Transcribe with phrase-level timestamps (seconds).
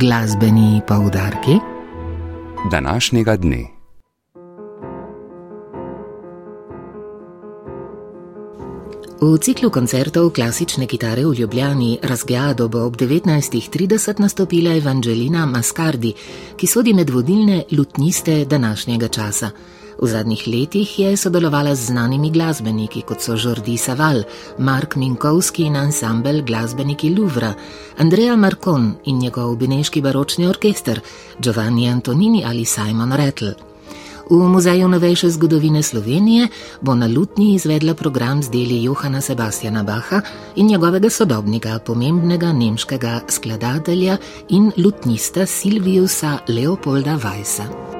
[0.00, 1.50] Glasbeni poudarki
[2.70, 3.66] današnjega dne.
[9.20, 16.14] V ciklu koncertov klasične kitare v Ljubljani Razgado bo ob 19.30 nastopila Evangelina Mascardi,
[16.56, 19.50] ki sodi med vodilne lutniste današnjega časa.
[20.00, 24.22] V zadnjih letih je sodelovala z znanimi glasbeniki, kot so Jordi Saval,
[24.58, 27.54] Mark Minkovski in ansambel glasbeniki Louvra,
[27.98, 31.00] Andrea Marcon in njegov beneški baročni orkester,
[31.38, 33.54] Giovanni Antonini ali Simon Rattle.
[34.30, 36.48] V Muzeju novejše zgodovine Slovenije
[36.80, 40.20] bo na Lutni izvedla program z deli Johana Sebastiana Baha
[40.56, 44.16] in njegovega sodobnika, pomembnega nemškega skladatelja
[44.48, 47.91] in lutnista Silviusa Leopolda Weissa.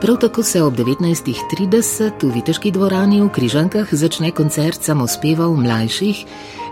[0.00, 6.18] Prav tako se ob 19.30 v Viteški dvorani v Križankah začne koncert samospevov mlajših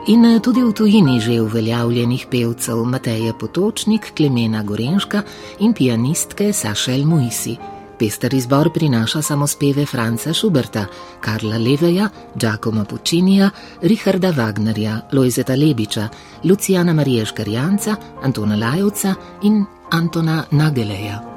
[0.06, 5.22] in tudi v tujini že uveljavljenih pevcev Mateje Potočnik, Klemena Gorenška
[5.58, 7.58] in pianistke Sašel Muisi.
[7.98, 10.86] Pester izbor prinaša samospeve Franca Schuberta,
[11.20, 13.50] Karla Leveja, Giacomo Puccinija,
[13.82, 16.08] Richarda Wagnerja, Lojzeta Lebiča,
[16.44, 21.35] Lucijana Marije Škarjanca, Antona Lajovca in Antona Nageleja.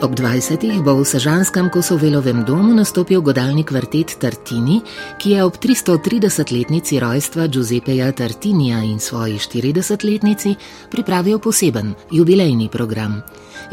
[0.00, 0.80] Ob 20.
[0.80, 4.80] bo v Sežanskem Kosovelovem domu nastopil godalni kvartet Tartini,
[5.20, 10.56] ki je ob 330-letnici rojstva Giuseppeja Tartinija in svoji 40-letnici
[10.88, 13.20] pripravil poseben jubilejni program.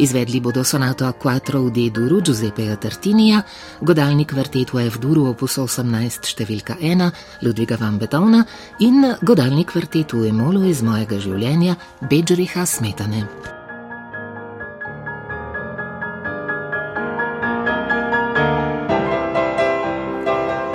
[0.03, 3.47] Izvedli bodo sonato Quattro v D-duru Giuseppeja Tartinija,
[3.79, 7.07] godalni kvartet v F-duru opus 18 številka 1
[7.47, 8.43] Ludviga van Betona
[8.83, 13.55] in godalni kvartet v Emolu iz mojega življenja Bedžriha Smetane.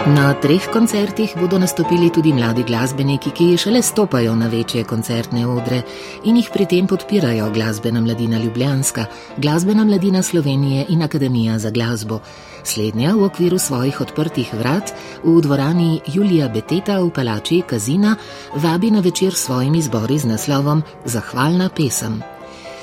[0.03, 5.85] Na treh koncertih bodo nastopili tudi mladi glasbeniki, ki šele stopajo na večje koncertne odre
[6.27, 9.05] in jih pri tem podpirajo Glasbena mladina Ljubljanska,
[9.37, 12.19] Glasbena mladina Slovenije in Akademija za glasbo.
[12.65, 14.91] Slednja v okviru svojih odprtih vrat
[15.23, 18.17] v dvorani Julija Beteta v palači Kazina
[18.55, 22.23] vabi na večer s svojimi zbori z naslovom Zahvalna pesem.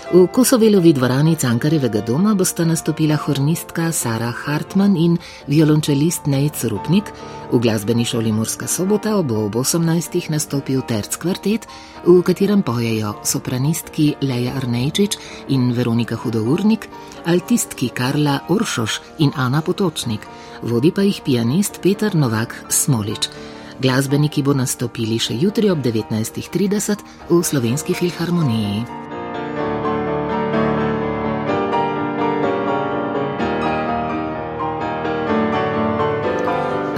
[0.10, 7.12] V Kosovelovi dvorani Cankarevega doma bosta nastopila hornistka Sara Hartmann in violončelist Nejc Rupnik,
[7.52, 10.34] v glasbeni šoli Murska sobota ob 18.
[10.34, 11.68] nastopil Terc kvartet,
[12.10, 15.18] v katerem pojejo sopranistki Leja Arnejčič
[15.54, 16.90] in Veronika Hudournik,
[17.30, 20.26] altistki Karla Oršoš in Ana Potočnik,
[20.64, 23.30] vodi pa jih pianist Peter Novak Smolič.
[23.78, 29.09] Glasbeniki bo nastopili še jutri ob 19.30 v Slovenski filharmoniji.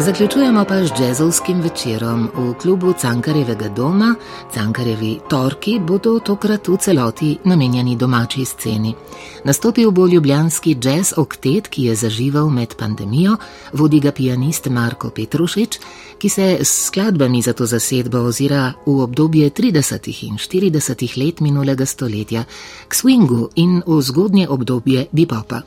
[0.06, 4.16] Zaključujemo pa z jazzovskim večerom v klubu Cankarevega doma.
[4.54, 8.96] Cankarevi torki bodo tokrat v celoti namenjeni domači sceni.
[9.44, 13.38] Nastopil bo ljubljanski jazz oktet, ki je zaživel med pandemijo,
[13.74, 15.80] vodi ga pianist Marko Petrušič,
[16.18, 20.26] ki se s skladbami za to zasedbo ozira v obdobje 30.
[20.28, 21.18] in 40.
[21.18, 22.44] let minulega stoletja,
[22.88, 25.62] k swingu in v zgodnje obdobje bipopa.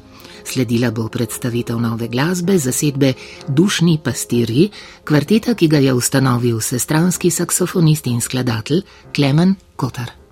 [0.44, 3.12] Sledila bo predstavitev nove glasbe zasedbe
[3.49, 4.71] Dušni pastirji,
[5.05, 8.84] kvarteta, ki ga je ustanovil sestranski saksofonist in skladatelj
[9.15, 10.24] Klemen Kotar.